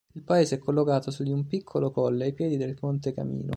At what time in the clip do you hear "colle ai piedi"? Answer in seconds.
1.91-2.57